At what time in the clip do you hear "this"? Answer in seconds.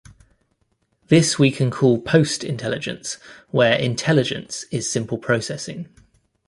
1.09-1.37